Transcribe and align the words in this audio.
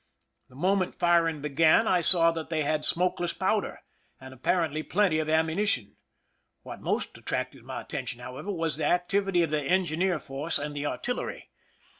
The 0.49 0.55
moment 0.55 0.95
firing 0.95 1.41
began 1.43 1.87
I 1.87 2.01
saw 2.01 2.31
that 2.31 2.49
they 2.49 2.63
had 2.63 2.83
smokeless 2.83 3.33
powder 3.33 3.81
and 4.19 4.33
apparently 4.33 4.81
plenty 4.81 5.19
of 5.19 5.29
am 5.29 5.45
munition. 5.45 5.95
What 6.63 6.81
most 6.81 7.15
attracted 7.19 7.63
my 7.63 7.81
attention, 7.81 8.19
however, 8.19 8.51
was 8.51 8.77
the 8.77 8.85
activity 8.85 9.43
of 9.43 9.51
the 9.51 9.61
engineer 9.61 10.17
force 10.17 10.57
and 10.57 10.75
the 10.75 10.87
artillery. 10.87 11.51